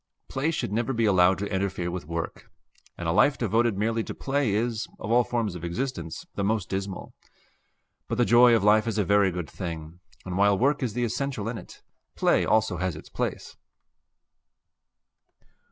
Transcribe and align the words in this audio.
Play 0.29 0.49
should 0.49 0.71
never 0.71 0.93
be 0.93 1.05
allowed 1.05 1.37
to 1.37 1.53
interfere 1.53 1.91
with 1.91 2.07
work; 2.07 2.49
and 2.97 3.07
a 3.07 3.11
life 3.11 3.37
devoted 3.37 3.77
merely 3.77 4.03
to 4.05 4.15
play 4.15 4.51
is, 4.55 4.87
of 4.97 5.11
all 5.11 5.23
forms 5.23 5.53
of 5.53 5.63
existence, 5.63 6.25
the 6.33 6.43
most 6.43 6.69
dismal. 6.69 7.13
But 8.07 8.17
the 8.17 8.25
joy 8.25 8.55
of 8.55 8.63
life 8.63 8.87
is 8.87 8.97
a 8.97 9.03
very 9.05 9.29
good 9.29 9.47
thing, 9.47 9.99
and 10.25 10.39
while 10.39 10.57
work 10.57 10.81
is 10.81 10.93
the 10.93 11.03
essential 11.03 11.47
in 11.47 11.59
it, 11.59 11.83
play 12.15 12.43
also 12.43 12.77
has 12.77 12.95
its 12.95 13.09
place. 13.09 13.55